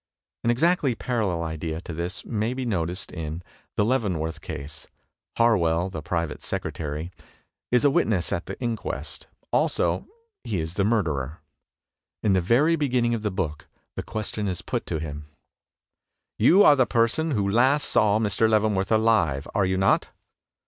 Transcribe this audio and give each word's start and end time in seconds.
An 0.43 0.49
exactly 0.49 0.95
parallel 0.95 1.43
idea 1.43 1.79
to 1.81 1.93
this 1.93 2.25
may 2.25 2.55
be 2.55 2.65
noticed 2.65 3.11
in 3.11 3.43
"The 3.77 3.85
Leavenworth 3.85 4.41
Case." 4.41 4.87
Harwell, 5.37 5.91
the 5.91 6.01
private 6.01 6.41
secretary, 6.41 7.11
is 7.71 7.85
a 7.85 7.91
witness 7.91 8.33
at 8.33 8.47
the 8.47 8.59
inquest. 8.59 9.27
Also, 9.51 10.07
he 10.43 10.59
is 10.59 10.73
the 10.73 10.83
murderer. 10.83 11.41
In 12.23 12.33
the 12.33 12.41
very 12.41 12.75
beginning 12.75 13.13
of 13.13 13.21
the 13.21 13.29
book 13.29 13.67
the 13.95 14.01
question 14.01 14.47
is 14.47 14.63
put 14.63 14.87
to 14.87 14.97
him: 14.97 15.25
"You 16.39 16.63
are 16.63 16.75
the 16.75 16.87
person 16.87 17.29
who 17.29 17.47
last 17.47 17.87
saw 17.87 18.17
Mr. 18.17 18.49
Leavenworth 18.49 18.91
alive, 18.91 19.47
are 19.53 19.65
you 19.65 19.77
not?" 19.77 20.09